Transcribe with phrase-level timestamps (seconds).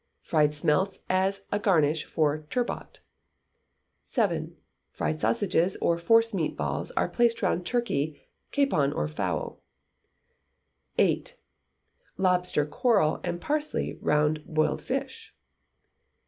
[0.23, 3.01] Fried smelts as garnish for turbot.
[4.15, 4.53] vii.
[4.89, 8.19] Fried sausages or forcemeat balls are placed round turkey,
[8.51, 9.61] capon, or fowl.
[10.97, 11.25] viii.
[12.17, 15.35] Lobster coral and parsley round boiled fish.